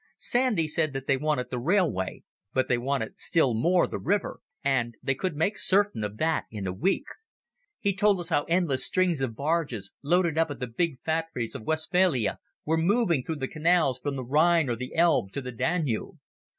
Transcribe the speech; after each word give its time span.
Sandy 0.17 0.67
said 0.67 0.93
that 0.93 1.05
they 1.05 1.15
wanted 1.15 1.51
the 1.51 1.59
railway, 1.59 2.23
but 2.55 2.67
they 2.67 2.79
wanted 2.79 3.19
still 3.19 3.53
more 3.53 3.85
the 3.85 3.99
river, 3.99 4.39
and 4.63 4.95
they 5.03 5.13
could 5.13 5.35
make 5.35 5.59
certain 5.59 6.03
of 6.03 6.17
that 6.17 6.45
in 6.49 6.65
a 6.65 6.73
week. 6.73 7.03
He 7.79 7.95
told 7.95 8.19
us 8.19 8.29
how 8.29 8.45
endless 8.45 8.83
strings 8.83 9.21
of 9.21 9.35
barges, 9.35 9.91
loaded 10.01 10.39
up 10.39 10.49
at 10.49 10.59
the 10.59 10.65
big 10.65 10.97
factories 11.05 11.53
of 11.53 11.67
Westphalia, 11.67 12.39
were 12.65 12.77
moving 12.77 13.23
through 13.23 13.35
the 13.45 13.47
canals 13.47 13.99
from 13.99 14.15
the 14.15 14.25
Rhine 14.25 14.69
or 14.71 14.75
the 14.75 14.95
Elbe 14.95 15.31
to 15.33 15.39
the 15.41 15.51
Danube. 15.51 16.17